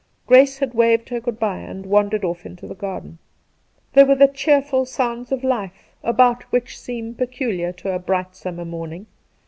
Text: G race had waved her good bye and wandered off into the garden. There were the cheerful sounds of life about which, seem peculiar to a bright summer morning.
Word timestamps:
G 0.27 0.33
race 0.33 0.57
had 0.57 0.73
waved 0.73 1.09
her 1.09 1.19
good 1.19 1.37
bye 1.39 1.59
and 1.59 1.85
wandered 1.85 2.23
off 2.25 2.43
into 2.43 2.65
the 2.65 2.73
garden. 2.73 3.19
There 3.93 4.07
were 4.07 4.15
the 4.15 4.27
cheerful 4.27 4.87
sounds 4.87 5.31
of 5.31 5.43
life 5.43 5.93
about 6.01 6.41
which, 6.51 6.79
seem 6.79 7.13
peculiar 7.13 7.71
to 7.73 7.93
a 7.93 7.99
bright 7.99 8.35
summer 8.35 8.65
morning. 8.65 9.05